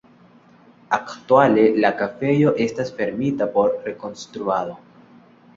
Aktuale 0.97 1.65
la 1.83 1.91
kafejo 2.01 2.55
estas 2.65 2.91
fermita 2.97 3.51
por 3.59 3.73
rekonstruado. 3.89 4.79